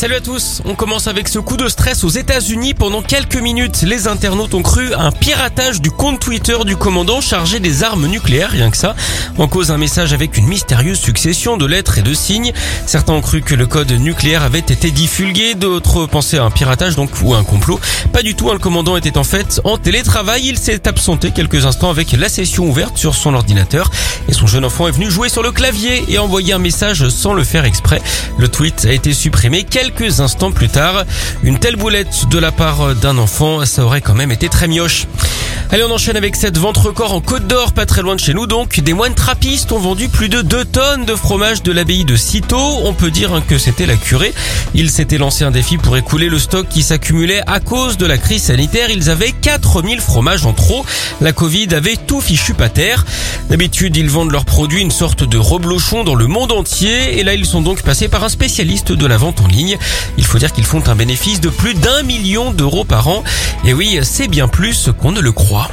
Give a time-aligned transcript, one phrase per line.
[0.00, 2.72] Salut à tous, on commence avec ce coup de stress aux États-Unis.
[2.72, 7.60] Pendant quelques minutes, les internautes ont cru un piratage du compte Twitter du commandant chargé
[7.60, 8.96] des armes nucléaires, rien que ça.
[9.36, 12.54] En cause un message avec une mystérieuse succession de lettres et de signes.
[12.86, 16.96] Certains ont cru que le code nucléaire avait été divulgué, d'autres pensaient à un piratage
[16.96, 17.78] donc ou à un complot.
[18.10, 21.90] Pas du tout, le commandant était en fait en télétravail, il s'est absenté quelques instants
[21.90, 23.90] avec la session ouverte sur son ordinateur
[24.28, 27.34] et son jeune enfant est venu jouer sur le clavier et envoyer un message sans
[27.34, 28.00] le faire exprès.
[28.38, 29.64] Le tweet a été supprimé
[29.98, 31.04] instants plus tard.
[31.42, 35.06] Une telle boulette de la part d'un enfant, ça aurait quand même été très mioche.
[35.72, 38.34] Allez, on enchaîne avec cette vente record en Côte d'Or, pas très loin de chez
[38.34, 38.80] nous donc.
[38.80, 42.80] Des moines trappistes ont vendu plus de 2 tonnes de fromage de l'abbaye de Citeaux.
[42.82, 44.34] On peut dire hein, que c'était la curée.
[44.74, 48.18] Ils s'étaient lancé un défi pour écouler le stock qui s'accumulait à cause de la
[48.18, 48.90] crise sanitaire.
[48.90, 50.84] Ils avaient 4000 fromages en trop.
[51.20, 53.04] La Covid avait tout fichu pas terre.
[53.50, 57.18] D'habitude, ils vendent leurs produits une sorte de reblochon dans le monde entier.
[57.18, 59.76] Et là, ils sont donc passés par un spécialiste de la vente en ligne.
[60.16, 63.24] Il faut dire qu'ils font un bénéfice de plus d'un million d'euros par an.
[63.64, 65.68] Et oui, c'est bien plus qu'on ne le croit.